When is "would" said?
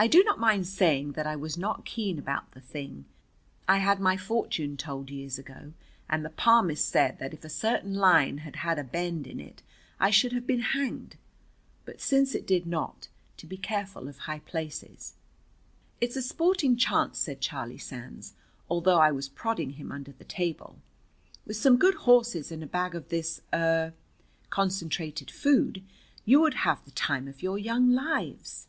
26.40-26.54